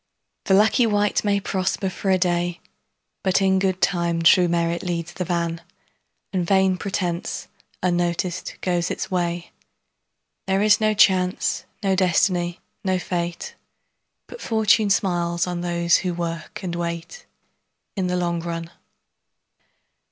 The 0.45 0.55
lucky 0.55 0.87
wight 0.87 1.23
may 1.23 1.39
prosper 1.39 1.87
for 1.87 2.09
a 2.09 2.17
day, 2.17 2.59
But 3.21 3.39
in 3.39 3.59
good 3.59 3.83
time 3.83 4.23
true 4.23 4.47
merit 4.47 4.81
leads 4.81 5.13
the 5.13 5.25
van 5.25 5.61
And 6.33 6.43
vain 6.43 6.75
pretence, 6.77 7.47
unnoticed, 7.83 8.55
goes 8.61 8.89
its 8.89 9.11
way. 9.11 9.51
There 10.47 10.63
is 10.63 10.81
no 10.81 10.95
Chance, 10.95 11.65
no 11.83 11.95
Destiny, 11.95 12.59
no 12.83 12.97
Fate, 12.97 13.53
But 14.25 14.41
Fortune 14.41 14.89
smiles 14.89 15.45
on 15.45 15.61
those 15.61 15.97
who 15.97 16.15
work 16.15 16.63
and 16.63 16.73
wait, 16.75 17.27
In 17.95 18.07
the 18.07 18.17
long 18.17 18.39
run. 18.41 18.71